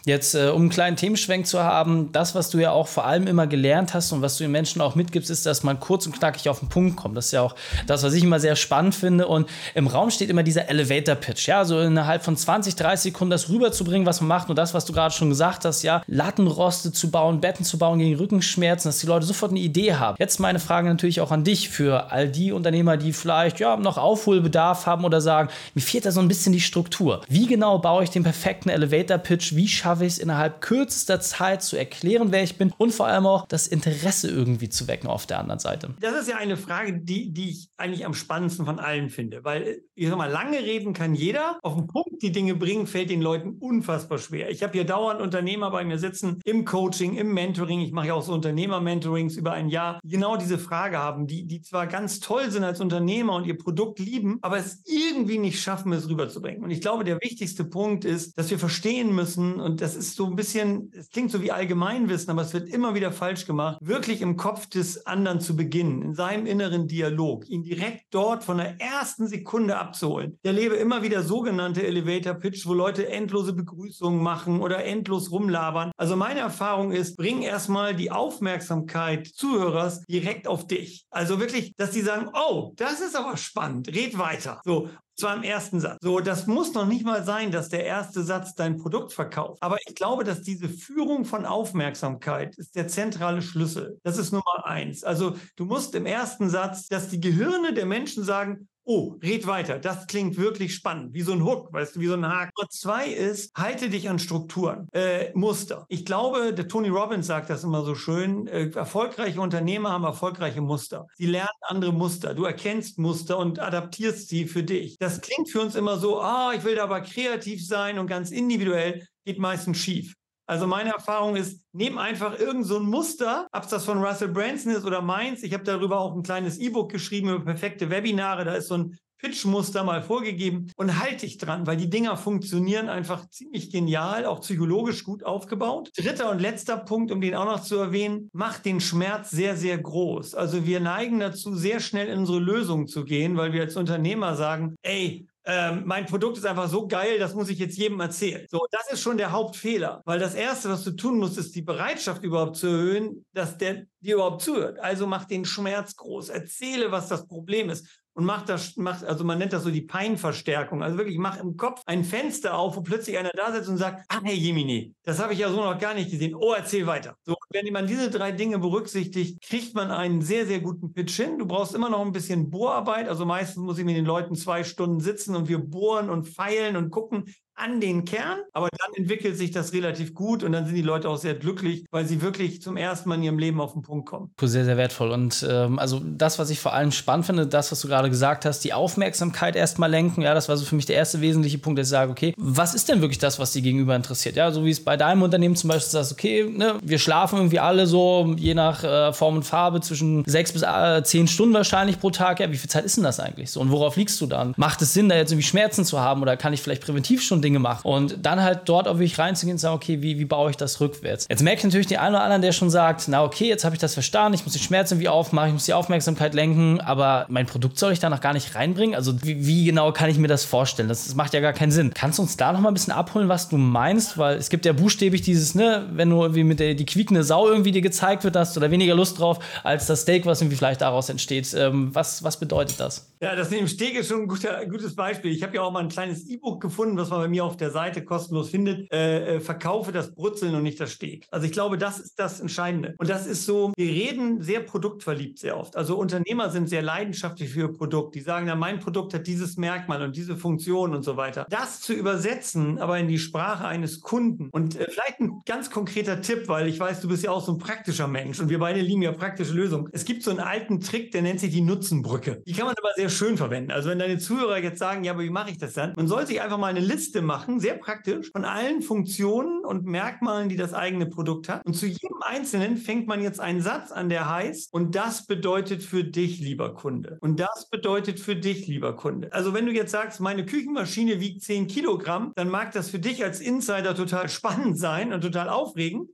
jetzt, 0.06 0.34
äh, 0.34 0.48
um 0.48 0.62
einen 0.62 0.70
kleinen 0.70 0.96
Themenschwenk 0.96 1.46
zu 1.46 1.62
haben, 1.62 2.12
das, 2.12 2.34
was 2.34 2.48
du 2.48 2.56
ja 2.56 2.70
auch 2.70 2.88
vor 2.88 3.04
allem 3.04 3.26
immer 3.26 3.46
gelernt 3.46 3.92
hast 3.92 4.10
und 4.12 4.22
was 4.22 4.38
du 4.38 4.44
den 4.44 4.50
Menschen 4.50 4.80
auch 4.80 4.94
mitgibst, 4.94 5.28
ist, 5.28 5.44
dass 5.44 5.62
man 5.64 5.80
kurz 5.80 6.06
und 6.06 6.18
knackig 6.18 6.48
auf 6.48 6.60
den 6.60 6.70
Punkt 6.70 6.96
kommt. 6.96 7.14
Das 7.14 7.26
ist 7.26 7.32
ja 7.32 7.42
auch 7.42 7.54
das, 7.86 8.02
was 8.04 8.14
ich 8.14 8.24
immer 8.24 8.40
sehr 8.40 8.56
spannend 8.56 8.94
finde. 8.94 9.28
Und 9.28 9.50
im 9.74 9.86
Raum 9.86 10.08
steht 10.08 10.30
immer 10.30 10.42
dieser 10.42 10.66
Elevator-Pitch. 10.70 11.46
Ja, 11.46 11.66
so 11.66 11.78
innerhalb 11.78 12.24
von 12.24 12.38
20, 12.38 12.74
30 12.74 13.12
Sekunden 13.12 13.30
das 13.32 13.50
rüberzubringen, 13.50 14.06
was 14.06 14.22
man 14.22 14.28
macht. 14.28 14.48
Und 14.48 14.56
das, 14.56 14.72
was 14.72 14.86
du 14.86 14.94
gerade 14.94 15.14
schon 15.14 15.28
gesagt 15.28 15.66
hast, 15.66 15.82
ja, 15.82 16.02
Lattenroste 16.06 16.90
zu 16.90 17.10
bauen, 17.10 17.42
Betten 17.42 17.66
zu 17.66 17.76
bauen 17.76 17.98
gegen 17.98 18.16
Rückenschmerzen, 18.16 18.88
dass 18.88 18.98
die 18.98 19.06
Leute 19.06 19.26
sofort 19.26 19.50
eine 19.50 19.60
Idee 19.60 19.96
haben. 19.96 20.16
Jetzt 20.18 20.40
meine 20.40 20.58
Frage 20.58 20.88
natürlich 20.88 21.20
auch 21.20 21.32
an 21.32 21.44
dich 21.44 21.68
für 21.68 22.10
all 22.10 22.30
die 22.30 22.52
Unternehmer, 22.52 22.96
die 22.96 23.12
vielleicht 23.12 23.60
ja 23.60 23.76
noch 23.76 23.98
Aufholbedarf 23.98 24.86
haben 24.86 25.04
oder 25.04 25.20
sagen, 25.20 25.50
mir 25.74 25.82
fehlt 25.82 26.06
da 26.06 26.10
so 26.10 26.20
ein 26.20 26.29
bisschen 26.30 26.52
die 26.52 26.60
Struktur. 26.60 27.22
Wie 27.28 27.48
genau 27.48 27.80
baue 27.80 28.04
ich 28.04 28.10
den 28.10 28.22
perfekten 28.22 28.68
Elevator-Pitch? 28.68 29.56
Wie 29.56 29.66
schaffe 29.66 30.04
ich 30.04 30.12
es 30.12 30.18
innerhalb 30.18 30.60
kürzester 30.60 31.20
Zeit 31.20 31.60
zu 31.60 31.76
erklären, 31.76 32.30
wer 32.30 32.44
ich 32.44 32.56
bin 32.56 32.72
und 32.78 32.94
vor 32.94 33.08
allem 33.08 33.26
auch 33.26 33.46
das 33.48 33.66
Interesse 33.66 34.30
irgendwie 34.30 34.68
zu 34.68 34.86
wecken 34.86 35.08
auf 35.08 35.26
der 35.26 35.40
anderen 35.40 35.58
Seite? 35.58 35.92
Das 36.00 36.14
ist 36.14 36.28
ja 36.28 36.36
eine 36.36 36.56
Frage, 36.56 37.00
die, 37.00 37.32
die 37.32 37.50
ich 37.50 37.70
eigentlich 37.76 38.06
am 38.06 38.14
spannendsten 38.14 38.64
von 38.64 38.78
allen 38.78 39.10
finde, 39.10 39.42
weil 39.42 39.82
ich 39.96 40.08
sag 40.08 40.16
mal, 40.16 40.30
lange 40.30 40.58
reden 40.60 40.92
kann 40.92 41.14
jeder. 41.14 41.58
Auf 41.62 41.74
den 41.74 41.88
Punkt 41.88 42.22
die 42.22 42.32
Dinge 42.32 42.54
bringen, 42.54 42.86
fällt 42.86 43.10
den 43.10 43.20
Leuten 43.20 43.56
unfassbar 43.58 44.18
schwer. 44.18 44.50
Ich 44.50 44.62
habe 44.62 44.72
hier 44.72 44.84
dauernd 44.84 45.20
Unternehmer 45.20 45.70
bei 45.70 45.84
mir 45.84 45.98
sitzen, 45.98 46.40
im 46.44 46.64
Coaching, 46.64 47.16
im 47.16 47.34
Mentoring. 47.34 47.80
Ich 47.80 47.92
mache 47.92 48.06
ja 48.06 48.14
auch 48.14 48.22
so 48.22 48.32
Unternehmer-Mentorings 48.32 49.36
über 49.36 49.52
ein 49.52 49.68
Jahr, 49.68 50.00
die 50.04 50.08
genau 50.08 50.36
diese 50.36 50.58
Frage 50.58 50.98
haben, 50.98 51.26
die, 51.26 51.46
die 51.46 51.60
zwar 51.60 51.86
ganz 51.86 52.20
toll 52.20 52.50
sind 52.50 52.62
als 52.62 52.80
Unternehmer 52.80 53.34
und 53.34 53.46
ihr 53.46 53.58
Produkt 53.58 53.98
lieben, 53.98 54.38
aber 54.42 54.58
es 54.58 54.82
irgendwie 54.86 55.38
nicht 55.38 55.60
schaffen, 55.60 55.92
es 55.92 56.08
rüberzubringen. 56.20 56.62
Und 56.62 56.70
ich 56.70 56.80
glaube, 56.80 57.04
der 57.04 57.20
wichtigste 57.20 57.64
Punkt 57.64 58.04
ist, 58.04 58.36
dass 58.38 58.50
wir 58.50 58.58
verstehen 58.58 59.14
müssen, 59.14 59.60
und 59.60 59.80
das 59.80 59.96
ist 59.96 60.14
so 60.14 60.26
ein 60.26 60.36
bisschen, 60.36 60.92
es 60.96 61.10
klingt 61.10 61.30
so 61.30 61.42
wie 61.42 61.52
Allgemeinwissen, 61.52 62.30
aber 62.30 62.42
es 62.42 62.52
wird 62.52 62.68
immer 62.68 62.94
wieder 62.94 63.12
falsch 63.12 63.46
gemacht, 63.46 63.78
wirklich 63.80 64.20
im 64.20 64.36
Kopf 64.36 64.66
des 64.66 65.06
anderen 65.06 65.40
zu 65.40 65.56
beginnen, 65.56 66.02
in 66.02 66.14
seinem 66.14 66.46
inneren 66.46 66.86
Dialog, 66.86 67.48
ihn 67.48 67.62
direkt 67.62 68.06
dort 68.10 68.44
von 68.44 68.58
der 68.58 68.80
ersten 68.80 69.26
Sekunde 69.26 69.78
abzuholen. 69.78 70.38
Ich 70.42 70.48
erlebe 70.48 70.76
immer 70.76 71.02
wieder 71.02 71.22
sogenannte 71.22 71.86
Elevator 71.86 72.34
Pitch, 72.34 72.66
wo 72.66 72.74
Leute 72.74 73.08
endlose 73.08 73.52
Begrüßungen 73.52 74.22
machen 74.22 74.60
oder 74.60 74.84
endlos 74.84 75.30
rumlabern. 75.30 75.92
Also 75.96 76.16
meine 76.16 76.40
Erfahrung 76.40 76.92
ist, 76.92 77.16
bring 77.16 77.42
erstmal 77.42 77.94
die 77.94 78.10
Aufmerksamkeit 78.10 79.26
Zuhörers 79.26 80.04
direkt 80.06 80.46
auf 80.46 80.66
dich. 80.66 81.06
Also 81.10 81.40
wirklich, 81.40 81.74
dass 81.76 81.90
die 81.90 82.00
sagen, 82.00 82.28
oh, 82.34 82.72
das 82.76 83.00
ist 83.00 83.16
aber 83.16 83.36
spannend, 83.36 83.88
red 83.88 84.18
weiter. 84.18 84.60
So, 84.64 84.88
zwar 85.16 85.36
im 85.36 85.42
ersten 85.42 85.80
Satz. 85.80 85.98
So, 86.00 86.20
das 86.20 86.46
muss 86.46 86.72
noch 86.72 86.86
nicht 86.86 87.04
mal 87.04 87.24
sein, 87.24 87.50
dass 87.50 87.68
der 87.68 87.84
erste 87.84 88.22
Satz 88.22 88.54
dein 88.54 88.78
Produkt 88.78 89.12
verkauft. 89.12 89.62
Aber 89.62 89.76
ich 89.86 89.94
glaube, 89.94 90.24
dass 90.24 90.42
diese 90.42 90.68
Führung 90.68 91.24
von 91.24 91.44
Aufmerksamkeit 91.44 92.56
ist 92.56 92.74
der 92.74 92.88
zentrale 92.88 93.42
Schlüssel. 93.42 93.98
Das 94.02 94.16
ist 94.16 94.32
Nummer 94.32 94.64
eins. 94.64 95.04
Also 95.04 95.36
du 95.56 95.66
musst 95.66 95.94
im 95.94 96.06
ersten 96.06 96.48
Satz, 96.48 96.88
dass 96.88 97.08
die 97.08 97.20
Gehirne 97.20 97.74
der 97.74 97.86
Menschen 97.86 98.24
sagen, 98.24 98.68
oh, 98.84 99.16
red 99.22 99.46
weiter, 99.46 99.78
das 99.78 100.06
klingt 100.06 100.36
wirklich 100.36 100.74
spannend, 100.74 101.14
wie 101.14 101.22
so 101.22 101.32
ein 101.32 101.44
Hook, 101.44 101.72
weißt 101.72 101.96
du, 101.96 102.00
wie 102.00 102.06
so 102.06 102.14
ein 102.14 102.26
Haken. 102.26 102.50
Nummer 102.56 102.68
zwei 102.70 103.08
ist, 103.08 103.52
halte 103.56 103.88
dich 103.88 104.08
an 104.08 104.18
Strukturen, 104.18 104.88
äh, 104.92 105.30
Muster. 105.34 105.86
Ich 105.88 106.04
glaube, 106.04 106.52
der 106.52 106.68
Tony 106.68 106.88
Robbins 106.88 107.26
sagt 107.26 107.50
das 107.50 107.64
immer 107.64 107.84
so 107.84 107.94
schön, 107.94 108.46
äh, 108.46 108.70
erfolgreiche 108.70 109.40
Unternehmer 109.40 109.90
haben 109.90 110.04
erfolgreiche 110.04 110.60
Muster. 110.60 111.06
Sie 111.16 111.26
lernen 111.26 111.48
andere 111.62 111.92
Muster, 111.92 112.34
du 112.34 112.44
erkennst 112.44 112.98
Muster 112.98 113.38
und 113.38 113.58
adaptierst 113.58 114.28
sie 114.28 114.46
für 114.46 114.62
dich. 114.62 114.98
Das 114.98 115.20
klingt 115.20 115.48
für 115.48 115.60
uns 115.60 115.74
immer 115.74 115.98
so, 115.98 116.20
ah, 116.20 116.52
ich 116.54 116.64
will 116.64 116.76
da 116.76 116.84
aber 116.84 117.00
kreativ 117.00 117.66
sein 117.66 117.98
und 117.98 118.06
ganz 118.06 118.30
individuell, 118.30 119.06
geht 119.24 119.38
meistens 119.38 119.78
schief. 119.78 120.14
Also 120.50 120.66
meine 120.66 120.90
Erfahrung 120.90 121.36
ist, 121.36 121.64
nehm 121.72 121.96
einfach 121.96 122.36
irgend 122.36 122.66
so 122.66 122.76
ein 122.78 122.82
Muster, 122.82 123.46
ob 123.52 123.68
das 123.68 123.84
von 123.84 124.02
Russell 124.02 124.30
Branson 124.30 124.72
ist 124.72 124.84
oder 124.84 125.00
meins. 125.00 125.44
Ich 125.44 125.54
habe 125.54 125.62
darüber 125.62 126.00
auch 126.00 126.12
ein 126.16 126.24
kleines 126.24 126.58
E-Book 126.58 126.90
geschrieben 126.90 127.28
über 127.28 127.44
perfekte 127.44 127.88
Webinare. 127.88 128.44
Da 128.44 128.54
ist 128.54 128.66
so 128.66 128.76
ein 128.76 128.98
Pitch-Muster 129.18 129.84
mal 129.84 130.02
vorgegeben 130.02 130.72
und 130.74 130.98
halt 130.98 131.22
dich 131.22 131.38
dran, 131.38 131.68
weil 131.68 131.76
die 131.76 131.88
Dinger 131.88 132.16
funktionieren 132.16 132.88
einfach 132.88 133.30
ziemlich 133.30 133.70
genial, 133.70 134.26
auch 134.26 134.40
psychologisch 134.40 135.04
gut 135.04 135.22
aufgebaut. 135.22 135.92
Dritter 135.96 136.32
und 136.32 136.40
letzter 136.40 136.78
Punkt, 136.78 137.12
um 137.12 137.20
den 137.20 137.36
auch 137.36 137.44
noch 137.44 137.62
zu 137.62 137.76
erwähnen, 137.76 138.28
macht 138.32 138.64
den 138.64 138.80
Schmerz 138.80 139.30
sehr, 139.30 139.56
sehr 139.56 139.78
groß. 139.78 140.34
Also 140.34 140.66
wir 140.66 140.80
neigen 140.80 141.20
dazu, 141.20 141.54
sehr 141.54 141.78
schnell 141.78 142.08
in 142.08 142.18
unsere 142.18 142.40
Lösung 142.40 142.88
zu 142.88 143.04
gehen, 143.04 143.36
weil 143.36 143.52
wir 143.52 143.62
als 143.62 143.76
Unternehmer 143.76 144.34
sagen, 144.34 144.74
ey, 144.82 145.28
ähm, 145.44 145.82
mein 145.86 146.06
Produkt 146.06 146.36
ist 146.36 146.44
einfach 146.44 146.68
so 146.68 146.86
geil, 146.86 147.18
das 147.18 147.34
muss 147.34 147.48
ich 147.48 147.58
jetzt 147.58 147.78
jedem 147.78 147.98
erzählen. 148.00 148.46
So, 148.50 148.66
das 148.70 148.92
ist 148.92 149.00
schon 149.00 149.16
der 149.16 149.32
Hauptfehler, 149.32 150.02
weil 150.04 150.18
das 150.18 150.34
Erste, 150.34 150.68
was 150.68 150.84
du 150.84 150.90
tun 150.90 151.18
musst, 151.18 151.38
ist 151.38 151.54
die 151.54 151.62
Bereitschaft 151.62 152.22
überhaupt 152.22 152.56
zu 152.56 152.66
erhöhen, 152.66 153.24
dass 153.32 153.56
der 153.56 153.86
dir 154.00 154.16
überhaupt 154.16 154.42
zuhört. 154.42 154.78
Also 154.78 155.06
mach 155.06 155.24
den 155.24 155.44
Schmerz 155.44 155.96
groß, 155.96 156.28
erzähle, 156.28 156.92
was 156.92 157.08
das 157.08 157.26
Problem 157.26 157.70
ist 157.70 157.99
und 158.14 158.24
macht 158.24 158.48
das, 158.48 158.76
macht, 158.76 159.04
also 159.04 159.24
man 159.24 159.38
nennt 159.38 159.52
das 159.52 159.62
so 159.62 159.70
die 159.70 159.82
Peinverstärkung. 159.82 160.82
Also 160.82 160.98
wirklich, 160.98 161.18
mach 161.18 161.38
im 161.38 161.56
Kopf 161.56 161.82
ein 161.86 162.04
Fenster 162.04 162.58
auf, 162.58 162.76
wo 162.76 162.82
plötzlich 162.82 163.16
einer 163.18 163.30
da 163.30 163.52
sitzt 163.52 163.68
und 163.68 163.76
sagt, 163.76 164.04
ach 164.08 164.20
hey 164.24 164.34
Jemini, 164.34 164.94
das 165.04 165.20
habe 165.20 165.32
ich 165.32 165.38
ja 165.38 165.50
so 165.50 165.56
noch 165.56 165.78
gar 165.78 165.94
nicht 165.94 166.10
gesehen. 166.10 166.34
Oh, 166.34 166.52
erzähl 166.52 166.86
weiter. 166.86 167.14
So, 167.24 167.36
wenn 167.50 167.72
man 167.72 167.86
diese 167.86 168.10
drei 168.10 168.32
Dinge 168.32 168.58
berücksichtigt, 168.58 169.40
kriegt 169.42 169.74
man 169.74 169.90
einen 169.90 170.22
sehr, 170.22 170.46
sehr 170.46 170.60
guten 170.60 170.92
Pitch 170.92 171.16
hin. 171.16 171.38
Du 171.38 171.46
brauchst 171.46 171.74
immer 171.74 171.88
noch 171.88 172.04
ein 172.04 172.12
bisschen 172.12 172.50
Bohrarbeit. 172.50 173.08
Also 173.08 173.24
meistens 173.24 173.62
muss 173.62 173.78
ich 173.78 173.84
mit 173.84 173.96
den 173.96 174.06
Leuten 174.06 174.34
zwei 174.34 174.64
Stunden 174.64 175.00
sitzen 175.00 175.36
und 175.36 175.48
wir 175.48 175.58
bohren 175.58 176.10
und 176.10 176.28
feilen 176.28 176.76
und 176.76 176.90
gucken, 176.90 177.32
an 177.62 177.80
den 177.80 178.04
Kern, 178.04 178.38
aber 178.52 178.68
dann 178.70 178.94
entwickelt 178.94 179.36
sich 179.36 179.50
das 179.50 179.72
relativ 179.72 180.14
gut 180.14 180.42
und 180.42 180.52
dann 180.52 180.66
sind 180.66 180.74
die 180.74 180.82
Leute 180.82 181.08
auch 181.08 181.16
sehr 181.16 181.34
glücklich, 181.34 181.84
weil 181.90 182.06
sie 182.06 182.22
wirklich 182.22 182.62
zum 182.62 182.76
ersten 182.76 183.08
Mal 183.08 183.16
in 183.16 183.22
ihrem 183.22 183.38
Leben 183.38 183.60
auf 183.60 183.72
den 183.72 183.82
Punkt 183.82 184.06
kommen. 184.08 184.30
Sehr, 184.40 184.64
sehr 184.64 184.76
wertvoll. 184.76 185.10
Und 185.10 185.46
ähm, 185.48 185.78
also 185.78 186.00
das, 186.04 186.38
was 186.38 186.50
ich 186.50 186.60
vor 186.60 186.72
allem 186.72 186.92
spannend 186.92 187.26
finde, 187.26 187.46
das, 187.46 187.70
was 187.72 187.80
du 187.80 187.88
gerade 187.88 188.08
gesagt 188.08 188.44
hast, 188.44 188.64
die 188.64 188.72
Aufmerksamkeit 188.72 189.56
erstmal 189.56 189.90
lenken, 189.90 190.22
ja, 190.22 190.34
das 190.34 190.48
war 190.48 190.56
so 190.56 190.64
für 190.64 190.74
mich 190.74 190.86
der 190.86 190.96
erste 190.96 191.20
wesentliche 191.20 191.58
Punkt, 191.58 191.78
dass 191.78 191.88
ich 191.88 191.90
sage, 191.90 192.10
okay, 192.10 192.34
was 192.36 192.74
ist 192.74 192.88
denn 192.88 193.00
wirklich 193.00 193.18
das, 193.18 193.38
was 193.38 193.52
die 193.52 193.62
Gegenüber 193.62 193.94
interessiert? 193.94 194.36
Ja, 194.36 194.50
so 194.52 194.64
wie 194.64 194.70
es 194.70 194.82
bei 194.82 194.96
deinem 194.96 195.22
Unternehmen 195.22 195.56
zum 195.56 195.68
Beispiel 195.68 195.90
sagst, 195.90 196.12
okay, 196.12 196.48
ne, 196.50 196.78
wir 196.82 196.98
schlafen 196.98 197.36
irgendwie 197.36 197.60
alle 197.60 197.86
so, 197.86 198.34
je 198.36 198.54
nach 198.54 198.84
äh, 198.84 199.12
Form 199.12 199.36
und 199.36 199.42
Farbe, 199.44 199.80
zwischen 199.80 200.24
sechs 200.26 200.52
bis 200.52 200.62
äh, 200.62 201.02
zehn 201.04 201.28
Stunden 201.28 201.54
wahrscheinlich 201.54 202.00
pro 202.00 202.10
Tag. 202.10 202.40
Ja, 202.40 202.50
wie 202.50 202.56
viel 202.56 202.70
Zeit 202.70 202.84
ist 202.84 202.96
denn 202.96 203.04
das 203.04 203.20
eigentlich 203.20 203.50
so? 203.50 203.60
Und 203.60 203.70
worauf 203.70 203.96
liegst 203.96 204.20
du 204.20 204.26
dann? 204.26 204.54
Macht 204.56 204.82
es 204.82 204.94
Sinn, 204.94 205.08
da 205.08 205.16
jetzt 205.16 205.32
irgendwie 205.32 205.46
Schmerzen 205.46 205.84
zu 205.84 206.00
haben 206.00 206.22
oder 206.22 206.36
kann 206.36 206.52
ich 206.52 206.62
vielleicht 206.62 206.82
präventiv 206.82 207.22
schon 207.22 207.42
Dinge 207.42 207.49
Dinge 207.50 207.58
mache. 207.58 207.86
Und 207.86 208.18
dann 208.22 208.42
halt 208.42 208.62
dort 208.66 208.86
auch 208.86 208.94
wirklich 208.94 209.18
reinzugehen 209.18 209.54
und 209.54 209.58
sagen, 209.58 209.74
okay, 209.74 210.02
wie, 210.02 210.18
wie 210.18 210.24
baue 210.24 210.50
ich 210.50 210.56
das 210.56 210.80
rückwärts? 210.80 211.26
Jetzt 211.28 211.42
merke 211.42 211.58
ich 211.58 211.64
natürlich 211.64 211.88
den 211.88 211.98
einen 211.98 212.14
oder 212.14 212.22
anderen, 212.22 212.42
der 212.42 212.52
schon 212.52 212.70
sagt, 212.70 213.08
na 213.08 213.24
okay, 213.24 213.48
jetzt 213.48 213.64
habe 213.64 213.74
ich 213.74 213.80
das 213.80 213.94
verstanden, 213.94 214.34
ich 214.34 214.44
muss 214.44 214.52
die 214.52 214.60
Schmerzen 214.60 214.94
irgendwie 214.94 215.08
aufmachen, 215.08 215.48
ich 215.48 215.54
muss 215.54 215.64
die 215.64 215.74
Aufmerksamkeit 215.74 216.34
lenken, 216.34 216.80
aber 216.80 217.26
mein 217.28 217.46
Produkt 217.46 217.78
soll 217.78 217.92
ich 217.92 217.98
da 217.98 218.08
noch 218.08 218.20
gar 218.20 218.32
nicht 218.32 218.54
reinbringen? 218.54 218.94
Also 218.94 219.22
wie, 219.22 219.46
wie 219.46 219.64
genau 219.64 219.92
kann 219.92 220.10
ich 220.10 220.18
mir 220.18 220.28
das 220.28 220.44
vorstellen? 220.44 220.88
Das, 220.88 221.06
das, 221.06 221.14
macht 221.14 221.34
ja 221.34 221.40
gar 221.40 221.52
keinen 221.52 221.72
Sinn. 221.72 221.92
Kannst 221.92 222.18
du 222.18 222.22
uns 222.22 222.36
da 222.36 222.52
noch 222.52 222.60
mal 222.60 222.68
ein 222.68 222.74
bisschen 222.74 222.92
abholen, 222.92 223.28
was 223.28 223.48
du 223.48 223.56
meinst? 223.56 224.16
Weil 224.16 224.36
es 224.36 224.48
gibt 224.48 224.64
ja 224.64 224.72
buchstäblich 224.72 225.22
dieses, 225.22 225.54
ne, 225.54 225.86
wenn 225.92 226.08
du 226.08 226.22
irgendwie 226.22 226.44
mit 226.44 226.60
der 226.60 226.74
die 226.74 226.86
quiekende 226.86 227.24
Sau 227.24 227.48
irgendwie 227.48 227.72
dir 227.72 227.82
gezeigt 227.82 228.24
wird, 228.24 228.36
hast 228.36 228.56
du 228.56 228.60
da 228.60 228.70
weniger 228.70 228.94
Lust 228.94 229.18
drauf, 229.18 229.38
als 229.64 229.86
das 229.86 230.02
Steak, 230.02 230.24
was 230.26 230.40
irgendwie 230.40 230.56
vielleicht 230.56 230.80
daraus 230.80 231.08
entsteht. 231.08 231.52
Ähm, 231.54 231.94
was, 231.94 232.22
was 232.22 232.38
bedeutet 232.38 232.78
das? 232.78 233.10
Ja, 233.20 233.34
das 233.34 233.50
neben 233.50 233.68
Steak 233.68 233.96
ist 233.96 234.08
schon 234.08 234.22
ein 234.22 234.28
guter, 234.28 234.64
gutes 234.66 234.94
Beispiel. 234.94 235.32
Ich 235.32 235.42
habe 235.42 235.56
ja 235.56 235.62
auch 235.62 235.72
mal 235.72 235.80
ein 235.80 235.88
kleines 235.88 236.26
E-Book 236.28 236.60
gefunden, 236.60 236.96
was 236.96 237.10
man 237.10 237.20
bei 237.20 237.28
mir 237.28 237.39
mir 237.40 237.44
auf 237.44 237.56
der 237.56 237.70
Seite 237.70 238.04
kostenlos 238.04 238.50
findet, 238.50 238.92
äh, 238.92 239.36
äh, 239.36 239.40
verkaufe 239.40 239.92
das 239.92 240.14
Brutzeln 240.14 240.54
und 240.54 240.62
nicht 240.62 240.78
das 240.80 240.92
Steg. 240.92 241.26
Also 241.30 241.46
ich 241.46 241.52
glaube, 241.52 241.78
das 241.78 241.98
ist 241.98 242.18
das 242.18 242.40
Entscheidende. 242.40 242.94
Und 242.98 243.08
das 243.08 243.26
ist 243.26 243.46
so, 243.46 243.72
wir 243.76 243.90
reden 243.90 244.42
sehr 244.42 244.60
produktverliebt 244.60 245.38
sehr 245.38 245.56
oft. 245.56 245.76
Also 245.76 245.96
Unternehmer 245.96 246.50
sind 246.50 246.68
sehr 246.68 246.82
leidenschaftlich 246.82 247.50
für 247.50 247.60
ihr 247.60 247.72
Produkt. 247.72 248.14
Die 248.14 248.20
sagen, 248.20 248.46
na, 248.46 248.54
mein 248.54 248.80
Produkt 248.80 249.14
hat 249.14 249.26
dieses 249.26 249.56
Merkmal 249.56 250.02
und 250.02 250.16
diese 250.16 250.36
Funktion 250.36 250.94
und 250.94 251.02
so 251.02 251.16
weiter. 251.16 251.46
Das 251.50 251.80
zu 251.80 251.94
übersetzen, 251.94 252.78
aber 252.78 252.98
in 252.98 253.08
die 253.08 253.18
Sprache 253.18 253.66
eines 253.66 254.00
Kunden 254.00 254.48
und 254.52 254.78
äh, 254.78 254.86
vielleicht 254.90 255.20
ein 255.20 255.42
ganz 255.46 255.70
konkreter 255.70 256.20
Tipp, 256.20 256.48
weil 256.48 256.68
ich 256.68 256.78
weiß, 256.78 257.00
du 257.00 257.08
bist 257.08 257.24
ja 257.24 257.30
auch 257.30 257.44
so 257.44 257.52
ein 257.52 257.58
praktischer 257.58 258.06
Mensch 258.06 258.40
und 258.40 258.48
wir 258.48 258.58
beide 258.58 258.80
lieben 258.80 259.02
ja 259.02 259.12
praktische 259.12 259.52
Lösungen. 259.52 259.88
Es 259.92 260.04
gibt 260.04 260.22
so 260.22 260.30
einen 260.30 260.40
alten 260.40 260.80
Trick, 260.80 261.12
der 261.12 261.22
nennt 261.22 261.40
sich 261.40 261.50
die 261.50 261.62
Nutzenbrücke. 261.62 262.42
Die 262.46 262.52
kann 262.52 262.66
man 262.66 262.74
aber 262.78 262.90
sehr 262.96 263.08
schön 263.08 263.36
verwenden. 263.36 263.70
Also 263.70 263.88
wenn 263.88 263.98
deine 263.98 264.18
Zuhörer 264.18 264.58
jetzt 264.58 264.78
sagen, 264.78 265.04
ja, 265.04 265.12
aber 265.12 265.22
wie 265.22 265.30
mache 265.30 265.50
ich 265.50 265.58
das 265.58 265.74
dann? 265.74 265.94
Man 265.96 266.08
soll 266.08 266.26
sich 266.26 266.40
einfach 266.40 266.58
mal 266.58 266.66
eine 266.66 266.80
Liste 266.80 267.19
machen, 267.22 267.60
sehr 267.60 267.74
praktisch, 267.74 268.30
von 268.32 268.44
allen 268.44 268.82
Funktionen 268.82 269.64
und 269.64 269.84
Merkmalen, 269.84 270.48
die 270.48 270.56
das 270.56 270.74
eigene 270.74 271.06
Produkt 271.06 271.48
hat. 271.48 271.64
Und 271.66 271.74
zu 271.74 271.86
jedem 271.86 272.22
einzelnen 272.22 272.76
fängt 272.76 273.06
man 273.06 273.22
jetzt 273.22 273.40
einen 273.40 273.60
Satz 273.60 273.92
an, 273.92 274.08
der 274.08 274.28
heißt, 274.28 274.72
und 274.72 274.94
das 274.94 275.26
bedeutet 275.26 275.82
für 275.82 276.04
dich, 276.04 276.40
lieber 276.40 276.74
Kunde. 276.74 277.18
Und 277.20 277.40
das 277.40 277.68
bedeutet 277.70 278.20
für 278.20 278.36
dich, 278.36 278.66
lieber 278.66 278.96
Kunde. 278.96 279.32
Also 279.32 279.54
wenn 279.54 279.66
du 279.66 279.72
jetzt 279.72 279.92
sagst, 279.92 280.20
meine 280.20 280.44
Küchenmaschine 280.44 281.20
wiegt 281.20 281.42
10 281.42 281.66
Kilogramm, 281.66 282.32
dann 282.36 282.48
mag 282.48 282.72
das 282.72 282.90
für 282.90 282.98
dich 282.98 283.24
als 283.24 283.40
Insider 283.40 283.94
total 283.94 284.28
spannend 284.28 284.78
sein 284.78 285.12
und 285.12 285.20
total 285.20 285.48
aufregend 285.48 286.10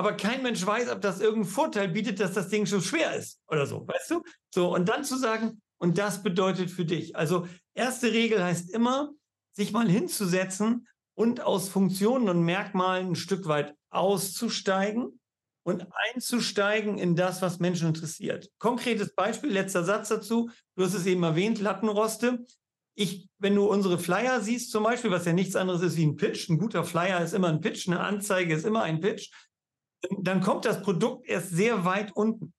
aber 0.00 0.14
kein 0.14 0.42
Mensch 0.42 0.64
weiß, 0.64 0.88
ob 0.88 1.02
das 1.02 1.20
irgendeinen 1.20 1.52
Vorteil 1.52 1.88
bietet, 1.88 2.20
dass 2.20 2.32
das 2.32 2.48
Ding 2.48 2.64
so 2.64 2.80
schwer 2.80 3.14
ist 3.16 3.38
oder 3.48 3.66
so, 3.66 3.86
weißt 3.86 4.12
du? 4.12 4.22
So, 4.48 4.74
und 4.74 4.88
dann 4.88 5.04
zu 5.04 5.18
sagen, 5.18 5.60
und 5.76 5.98
das 5.98 6.22
bedeutet 6.22 6.70
für 6.70 6.86
dich. 6.86 7.16
Also, 7.16 7.46
erste 7.74 8.10
Regel 8.10 8.42
heißt 8.42 8.70
immer, 8.70 9.10
sich 9.60 9.72
mal 9.72 9.88
hinzusetzen 9.88 10.88
und 11.14 11.42
aus 11.42 11.68
Funktionen 11.68 12.30
und 12.30 12.42
Merkmalen 12.42 13.08
ein 13.08 13.14
Stück 13.14 13.46
weit 13.46 13.74
auszusteigen 13.90 15.20
und 15.64 15.86
einzusteigen 16.12 16.96
in 16.96 17.14
das, 17.14 17.42
was 17.42 17.58
Menschen 17.58 17.88
interessiert. 17.88 18.50
Konkretes 18.58 19.14
Beispiel, 19.14 19.50
letzter 19.50 19.84
Satz 19.84 20.08
dazu. 20.08 20.50
Du 20.76 20.84
hast 20.84 20.94
es 20.94 21.04
eben 21.04 21.22
erwähnt, 21.22 21.60
Lattenroste. 21.60 22.46
Ich, 22.94 23.28
wenn 23.38 23.54
du 23.54 23.66
unsere 23.66 23.98
Flyer 23.98 24.40
siehst 24.40 24.70
zum 24.70 24.82
Beispiel, 24.82 25.10
was 25.10 25.26
ja 25.26 25.34
nichts 25.34 25.56
anderes 25.56 25.82
ist 25.82 25.96
wie 25.98 26.06
ein 26.06 26.16
Pitch, 26.16 26.48
ein 26.48 26.58
guter 26.58 26.84
Flyer 26.84 27.22
ist 27.22 27.34
immer 27.34 27.48
ein 27.48 27.60
Pitch, 27.60 27.86
eine 27.86 28.00
Anzeige 28.00 28.54
ist 28.54 28.64
immer 28.64 28.82
ein 28.82 29.00
Pitch, 29.00 29.30
dann 30.18 30.40
kommt 30.40 30.64
das 30.64 30.82
Produkt 30.82 31.28
erst 31.28 31.50
sehr 31.50 31.84
weit 31.84 32.12
unten. 32.16 32.54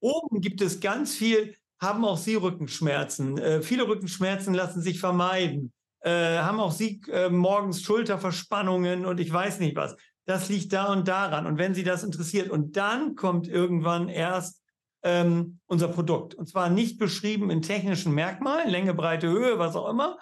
Oben 0.00 0.40
gibt 0.40 0.62
es 0.62 0.80
ganz 0.80 1.14
viel, 1.14 1.54
haben 1.78 2.06
auch 2.06 2.16
Sie 2.16 2.36
Rückenschmerzen. 2.36 3.36
Äh, 3.36 3.60
viele 3.60 3.86
Rückenschmerzen 3.86 4.54
lassen 4.54 4.80
sich 4.80 4.98
vermeiden. 4.98 5.72
Äh, 6.00 6.38
haben 6.38 6.60
auch 6.60 6.72
Sie 6.72 7.00
äh, 7.10 7.28
morgens 7.28 7.82
Schulterverspannungen 7.82 9.04
und 9.04 9.20
ich 9.20 9.32
weiß 9.32 9.60
nicht 9.60 9.76
was. 9.76 9.96
Das 10.26 10.48
liegt 10.48 10.72
da 10.72 10.92
und 10.92 11.08
daran. 11.08 11.46
Und 11.46 11.58
wenn 11.58 11.74
Sie 11.74 11.84
das 11.84 12.04
interessiert, 12.04 12.50
und 12.50 12.76
dann 12.76 13.14
kommt 13.14 13.48
irgendwann 13.48 14.08
erst 14.08 14.62
ähm, 15.02 15.58
unser 15.66 15.88
Produkt. 15.88 16.34
Und 16.34 16.48
zwar 16.48 16.70
nicht 16.70 16.98
beschrieben 16.98 17.50
in 17.50 17.62
technischen 17.62 18.14
Merkmalen, 18.14 18.70
Länge, 18.70 18.94
Breite, 18.94 19.28
Höhe, 19.28 19.58
was 19.58 19.76
auch 19.76 19.88
immer, 19.88 20.18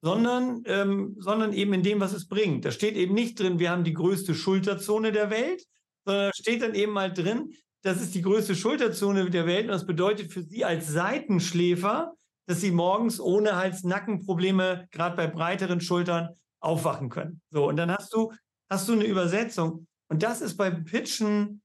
sondern, 0.00 0.62
ähm, 0.66 1.16
sondern 1.18 1.52
eben 1.52 1.72
in 1.72 1.82
dem, 1.82 2.00
was 2.00 2.12
es 2.12 2.28
bringt. 2.28 2.64
Da 2.64 2.70
steht 2.70 2.96
eben 2.96 3.14
nicht 3.14 3.40
drin, 3.40 3.58
wir 3.58 3.70
haben 3.70 3.84
die 3.84 3.94
größte 3.94 4.34
Schulterzone 4.34 5.12
der 5.12 5.30
Welt, 5.30 5.64
sondern 6.04 6.26
da 6.26 6.32
steht 6.34 6.62
dann 6.62 6.74
eben 6.74 6.92
mal 6.92 7.12
drin, 7.12 7.52
das 7.82 8.00
ist 8.00 8.14
die 8.14 8.22
größte 8.22 8.54
Schulterzone 8.54 9.30
der 9.30 9.46
Welt 9.46 9.64
und 9.64 9.72
das 9.72 9.86
bedeutet 9.86 10.32
für 10.32 10.42
Sie 10.42 10.64
als 10.64 10.88
Seitenschläfer, 10.88 12.12
dass 12.48 12.62
Sie 12.62 12.70
morgens 12.70 13.20
ohne 13.20 13.56
Hals-Nacken-Probleme, 13.56 14.88
gerade 14.90 15.16
bei 15.16 15.26
breiteren 15.26 15.82
Schultern, 15.82 16.30
aufwachen 16.60 17.10
können. 17.10 17.42
So, 17.50 17.68
und 17.68 17.76
dann 17.76 17.90
hast 17.90 18.14
du, 18.14 18.32
hast 18.70 18.88
du 18.88 18.94
eine 18.94 19.04
Übersetzung. 19.04 19.86
Und 20.08 20.22
das 20.22 20.40
ist 20.40 20.56
beim 20.56 20.84
Pitchen 20.84 21.60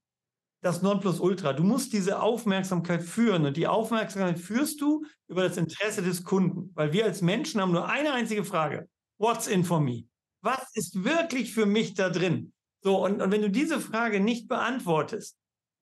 das 0.60 0.82
Nonplusultra. 0.82 1.54
Du 1.54 1.64
musst 1.64 1.94
diese 1.94 2.20
Aufmerksamkeit 2.20 3.02
führen 3.02 3.46
und 3.46 3.56
die 3.56 3.66
Aufmerksamkeit 3.66 4.38
führst 4.38 4.80
du 4.82 5.04
über 5.26 5.48
das 5.48 5.56
Interesse 5.56 6.02
des 6.02 6.22
Kunden, 6.22 6.70
weil 6.74 6.92
wir 6.92 7.06
als 7.06 7.22
Menschen 7.22 7.62
haben 7.62 7.72
nur 7.72 7.88
eine 7.88 8.12
einzige 8.12 8.44
Frage. 8.44 8.86
What's 9.18 9.46
in 9.46 9.64
for 9.64 9.80
me? 9.80 10.04
Was 10.42 10.70
ist 10.74 11.02
wirklich 11.02 11.54
für 11.54 11.64
mich 11.64 11.94
da 11.94 12.10
drin? 12.10 12.52
So, 12.82 13.02
und, 13.02 13.22
und 13.22 13.30
wenn 13.30 13.40
du 13.40 13.50
diese 13.50 13.80
Frage 13.80 14.20
nicht 14.20 14.48
beantwortest, 14.48 15.38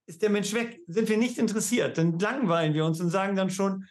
ist 0.07 0.23
der 0.23 0.31
Mensch 0.31 0.53
weg, 0.55 0.81
sind 0.87 1.09
wir 1.09 1.17
nicht 1.17 1.39
interessiert, 1.39 1.99
dann 1.99 2.21
langweilen 2.21 2.75
wir 2.75 2.85
uns 2.85 3.01
und 3.01 3.11
sagen 3.11 3.35
dann 3.35 3.51
schon, 3.51 3.87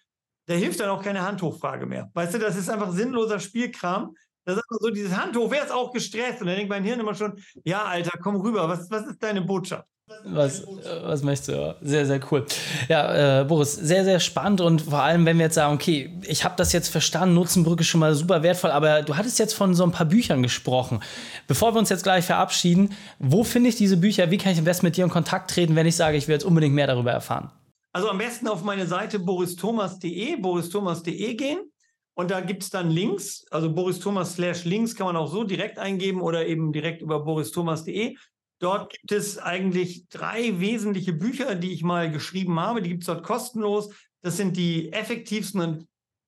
da 0.46 0.54
hilft 0.54 0.80
dann 0.80 0.90
auch 0.90 1.04
keine 1.04 1.22
Handhochfrage 1.22 1.86
mehr. 1.86 2.10
Weißt 2.14 2.34
du, 2.34 2.40
das 2.40 2.56
ist 2.56 2.70
einfach 2.70 2.92
sinnloser 2.92 3.40
Spielkram. 3.40 4.16
Da 4.46 4.56
sagt 4.56 4.72
man 4.72 4.80
so, 4.82 4.90
dieses 4.90 5.16
Handhoch, 5.16 5.52
wer 5.52 5.64
ist 5.64 5.72
auch 5.72 5.92
gestresst? 5.92 6.42
Und 6.42 6.48
dann 6.48 6.56
denkt 6.56 6.70
mein 6.70 6.84
Hirn 6.84 7.00
immer 7.00 7.14
schon, 7.14 7.38
ja, 7.64 7.84
Alter, 7.84 8.18
komm 8.22 8.38
rüber, 8.38 8.68
was, 8.68 8.90
was 8.90 9.06
ist 9.06 9.22
deine 9.22 9.42
Botschaft? 9.42 9.86
Was, 10.26 10.66
was 11.04 11.24
möchtest 11.24 11.50
du? 11.50 11.76
Sehr, 11.82 12.06
sehr 12.06 12.20
cool. 12.32 12.46
Ja, 12.90 13.42
äh, 13.42 13.44
Boris, 13.46 13.74
sehr, 13.74 14.04
sehr 14.04 14.20
spannend 14.20 14.62
und 14.62 14.82
vor 14.82 15.02
allem, 15.02 15.26
wenn 15.26 15.38
wir 15.38 15.46
jetzt 15.46 15.56
sagen, 15.56 15.74
okay, 15.74 16.12
ich 16.28 16.44
habe 16.44 16.56
das 16.58 16.74
jetzt 16.74 16.90
verstanden, 16.90 17.36
Nutzenbrücke 17.36 17.82
ist 17.82 17.88
schon 17.88 18.02
mal 18.02 18.14
super 18.14 18.44
wertvoll, 18.44 18.72
aber 18.72 19.04
du 19.04 19.16
hattest 19.16 19.40
jetzt 19.40 19.54
von 19.54 19.74
so 19.74 19.84
ein 19.84 19.92
paar 19.92 20.06
Büchern 20.06 20.44
gesprochen. 20.44 21.02
Bevor 21.48 21.74
wir 21.74 21.80
uns 21.80 21.90
jetzt 21.90 22.04
gleich 22.04 22.26
verabschieden, 22.26 22.94
wo 23.20 23.44
finde 23.44 23.70
ich 23.70 23.76
diese 23.76 23.98
Bücher? 23.98 24.32
Wie 24.32 24.38
kann 24.38 24.52
ich 24.52 24.60
am 24.60 24.66
besten 24.66 24.86
mit 24.86 24.98
dir 24.98 25.06
in 25.06 25.12
Kontakt 25.12 25.52
treten, 25.52 25.76
wenn 25.76 25.88
ich 25.88 25.96
sage, 25.96 26.18
ich 26.18 26.28
will 26.28 26.34
jetzt 26.34 26.46
unbedingt 26.46 26.76
mehr 26.76 26.88
darüber 26.88 27.12
erfahren? 27.12 27.52
Also 27.94 28.10
am 28.10 28.18
besten 28.18 28.48
auf 28.48 28.64
meine 28.64 28.88
Seite 28.88 29.20
boristhomas.de, 29.20 30.38
boristhomas.de 30.38 31.34
gehen. 31.36 31.72
Und 32.14 32.30
da 32.30 32.42
gibt 32.42 32.64
es 32.64 32.70
dann 32.70 32.90
Links, 32.90 33.46
also 33.52 33.74
Boris 33.74 34.00
Thomas 34.00 34.34
slash 34.34 34.66
Links 34.66 34.96
kann 34.96 35.08
man 35.08 35.16
auch 35.16 35.32
so 35.32 35.44
direkt 35.44 35.80
eingeben 35.80 36.22
oder 36.22 36.46
eben 36.46 36.72
direkt 36.72 37.02
über 37.02 37.24
boristhomas.de. 37.24 38.16
Dort 38.60 38.92
gibt 38.92 39.12
es 39.12 39.38
eigentlich 39.38 40.08
drei 40.10 40.60
wesentliche 40.60 41.14
Bücher, 41.14 41.56
die 41.56 41.72
ich 41.74 41.84
mal 41.84 42.12
geschrieben 42.12 42.60
habe. 42.60 42.82
Die 42.82 42.90
gibt 42.90 43.04
es 43.04 43.08
dort 43.08 43.24
kostenlos. 43.24 43.94
Das 44.22 44.38
sind 44.38 44.56
die 44.56 44.92
effektivsten 44.94 45.62
und 45.62 45.88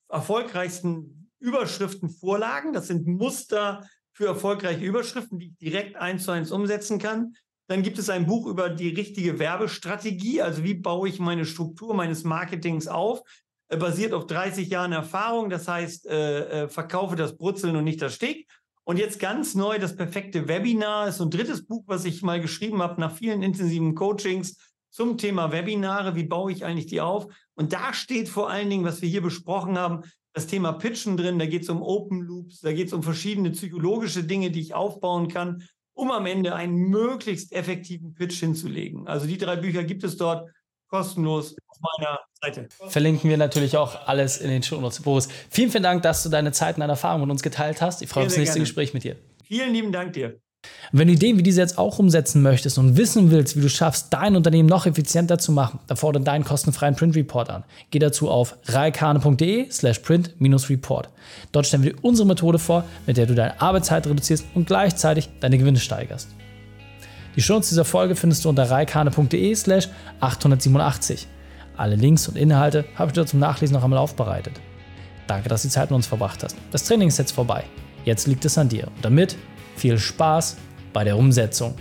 erfolgreichsten 0.09 1.29
Überschriftenvorlagen. 1.39 2.73
Das 2.73 2.87
sind 2.87 3.05
Muster 3.05 3.87
für 4.13 4.25
erfolgreiche 4.25 4.83
Überschriften, 4.83 5.37
die 5.37 5.47
ich 5.47 5.57
direkt 5.57 5.95
eins 5.95 6.23
zu 6.23 6.31
eins 6.31 6.51
umsetzen 6.51 6.97
kann. 6.97 7.35
Dann 7.67 7.83
gibt 7.83 7.97
es 7.97 8.09
ein 8.09 8.25
Buch 8.25 8.45
über 8.45 8.69
die 8.69 8.89
richtige 8.89 9.39
Werbestrategie, 9.39 10.41
also 10.41 10.63
wie 10.63 10.73
baue 10.73 11.07
ich 11.07 11.19
meine 11.19 11.45
Struktur 11.45 11.93
meines 11.93 12.23
Marketings 12.23 12.87
auf, 12.87 13.21
äh, 13.69 13.77
basiert 13.77 14.13
auf 14.13 14.27
30 14.27 14.69
Jahren 14.69 14.91
Erfahrung. 14.91 15.49
Das 15.49 15.67
heißt, 15.67 16.07
äh, 16.07 16.63
äh, 16.63 16.67
verkaufe 16.67 17.15
das 17.15 17.37
Brutzeln 17.37 17.75
und 17.75 17.83
nicht 17.83 18.01
das 18.01 18.15
Steg. 18.15 18.47
Und 18.85 18.99
jetzt 18.99 19.19
ganz 19.19 19.55
neu 19.55 19.79
das 19.79 19.95
perfekte 19.95 20.47
Webinar 20.49 21.07
ist 21.07 21.21
ein 21.21 21.29
drittes 21.29 21.65
Buch, 21.65 21.83
was 21.87 22.03
ich 22.03 22.21
mal 22.21 22.41
geschrieben 22.41 22.81
habe 22.81 22.99
nach 22.99 23.15
vielen 23.15 23.41
intensiven 23.41 23.95
Coachings 23.95 24.57
zum 24.89 25.17
Thema 25.17 25.53
Webinare. 25.53 26.15
Wie 26.15 26.25
baue 26.25 26.51
ich 26.51 26.65
eigentlich 26.65 26.87
die 26.87 26.99
auf? 26.99 27.27
Und 27.55 27.71
da 27.71 27.93
steht 27.93 28.27
vor 28.27 28.49
allen 28.49 28.69
Dingen, 28.69 28.83
was 28.83 29.01
wir 29.01 29.07
hier 29.07 29.21
besprochen 29.21 29.77
haben, 29.77 30.03
das 30.33 30.47
Thema 30.47 30.73
Pitchen 30.73 31.15
drin. 31.15 31.39
Da 31.39 31.45
geht 31.45 31.63
es 31.63 31.69
um 31.69 31.81
Open 31.81 32.21
Loops, 32.21 32.59
da 32.59 32.73
geht 32.73 32.87
es 32.87 32.93
um 32.93 33.03
verschiedene 33.03 33.51
psychologische 33.51 34.25
Dinge, 34.25 34.51
die 34.51 34.59
ich 34.59 34.73
aufbauen 34.73 35.29
kann, 35.29 35.63
um 35.93 36.11
am 36.11 36.25
Ende 36.25 36.55
einen 36.55 36.89
möglichst 36.89 37.51
effektiven 37.51 38.13
Pitch 38.13 38.39
hinzulegen. 38.39 39.07
Also 39.07 39.27
die 39.27 39.37
drei 39.37 39.55
Bücher 39.55 39.83
gibt 39.83 40.03
es 40.03 40.17
dort 40.17 40.49
kostenlos 40.87 41.55
auf 41.67 41.77
meiner 41.97 42.19
Seite. 42.41 42.67
Verlinken 42.89 43.29
wir 43.29 43.37
natürlich 43.37 43.77
auch 43.77 44.07
alles 44.07 44.37
in 44.37 44.49
den 44.49 44.61
Show 44.61 44.79
Notes. 44.79 45.01
Boris, 45.01 45.27
vielen, 45.49 45.71
vielen 45.71 45.83
Dank, 45.83 46.03
dass 46.03 46.23
du 46.23 46.29
deine 46.29 46.51
Zeit 46.51 46.75
und 46.75 46.81
deine 46.81 46.93
Erfahrungen 46.93 47.23
mit 47.23 47.31
uns 47.31 47.41
geteilt 47.41 47.81
hast. 47.81 48.01
Ich 48.01 48.09
freue 48.09 48.25
mich 48.25 48.27
auf 48.27 48.33
das 48.33 48.37
nächste 48.37 48.55
gerne. 48.55 48.65
Gespräch 48.65 48.93
mit 48.93 49.03
dir. 49.03 49.15
Vielen 49.43 49.73
lieben 49.73 49.91
Dank 49.91 50.13
dir. 50.13 50.39
Wenn 50.91 51.07
du 51.07 51.13
Ideen 51.13 51.37
wie 51.37 51.43
diese 51.43 51.61
jetzt 51.61 51.77
auch 51.77 51.97
umsetzen 51.97 52.41
möchtest 52.41 52.77
und 52.77 52.97
wissen 52.97 53.31
willst, 53.31 53.57
wie 53.57 53.61
du 53.61 53.69
schaffst, 53.69 54.07
dein 54.11 54.35
Unternehmen 54.35 54.69
noch 54.69 54.85
effizienter 54.85 55.39
zu 55.39 55.51
machen, 55.51 55.79
dann 55.87 55.97
fordere 55.97 56.23
deinen 56.23 56.43
kostenfreien 56.43 56.95
Print 56.95 57.15
Report 57.15 57.49
an. 57.49 57.63
Geh 57.89 57.99
dazu 57.99 58.29
auf 58.29 58.57
reikane.de 58.65 59.71
slash 59.71 59.99
print-report. 59.99 61.09
Dort 61.51 61.65
stellen 61.65 61.83
wir 61.83 61.93
dir 61.93 61.99
unsere 62.03 62.27
Methode 62.27 62.59
vor, 62.59 62.83
mit 63.07 63.17
der 63.17 63.25
du 63.25 63.33
deine 63.33 63.59
Arbeitszeit 63.59 64.05
reduzierst 64.05 64.45
und 64.53 64.67
gleichzeitig 64.67 65.29
deine 65.39 65.57
Gewinne 65.57 65.79
steigerst. 65.79 66.29
Die 67.35 67.41
Shownotes 67.41 67.69
dieser 67.69 67.85
Folge 67.85 68.15
findest 68.15 68.45
du 68.45 68.49
unter 68.49 68.69
reikane.de 68.69 69.55
slash 69.55 69.89
887. 70.19 71.27
Alle 71.75 71.95
Links 71.95 72.27
und 72.27 72.37
Inhalte 72.37 72.85
habe 72.95 73.09
ich 73.09 73.13
dir 73.13 73.25
zum 73.25 73.39
Nachlesen 73.39 73.73
noch 73.73 73.83
einmal 73.83 73.97
aufbereitet. 73.97 74.53
Danke, 75.25 75.49
dass 75.49 75.63
du 75.63 75.69
die 75.69 75.73
Zeit 75.73 75.89
mit 75.89 75.95
uns 75.95 76.05
verbracht 76.05 76.43
hast. 76.43 76.55
Das 76.71 76.83
Training 76.83 77.07
ist 77.07 77.17
jetzt 77.17 77.31
vorbei. 77.31 77.63
Jetzt 78.05 78.27
liegt 78.27 78.45
es 78.45 78.57
an 78.57 78.69
dir. 78.69 78.87
Und 78.87 79.03
damit 79.03 79.35
viel 79.75 79.97
Spaß 79.97 80.57
bei 80.93 81.03
der 81.03 81.17
Umsetzung. 81.17 81.75